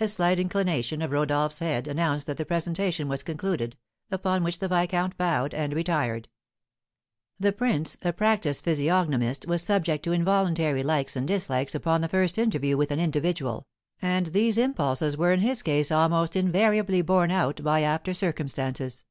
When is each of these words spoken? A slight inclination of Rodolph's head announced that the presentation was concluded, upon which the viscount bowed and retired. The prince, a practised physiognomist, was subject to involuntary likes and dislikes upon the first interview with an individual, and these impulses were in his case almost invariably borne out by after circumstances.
A 0.00 0.08
slight 0.08 0.40
inclination 0.40 1.02
of 1.02 1.10
Rodolph's 1.10 1.58
head 1.58 1.86
announced 1.86 2.26
that 2.28 2.38
the 2.38 2.46
presentation 2.46 3.08
was 3.08 3.22
concluded, 3.22 3.76
upon 4.10 4.42
which 4.42 4.58
the 4.58 4.68
viscount 4.68 5.18
bowed 5.18 5.52
and 5.52 5.74
retired. 5.74 6.30
The 7.38 7.52
prince, 7.52 7.98
a 8.00 8.14
practised 8.14 8.64
physiognomist, 8.64 9.46
was 9.46 9.62
subject 9.62 10.02
to 10.04 10.12
involuntary 10.12 10.82
likes 10.82 11.14
and 11.14 11.28
dislikes 11.28 11.74
upon 11.74 12.00
the 12.00 12.08
first 12.08 12.38
interview 12.38 12.78
with 12.78 12.90
an 12.90 13.00
individual, 13.00 13.66
and 14.00 14.28
these 14.28 14.56
impulses 14.56 15.14
were 15.14 15.32
in 15.32 15.40
his 15.40 15.60
case 15.60 15.92
almost 15.92 16.36
invariably 16.36 17.02
borne 17.02 17.30
out 17.30 17.62
by 17.62 17.82
after 17.82 18.14
circumstances. 18.14 19.04